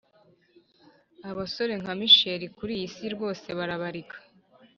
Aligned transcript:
abasore 1.29 1.73
nka 1.81 1.93
michel 1.99 2.41
kuriyisi 2.57 3.03
rwose 3.15 3.47
barabarika 3.57 4.17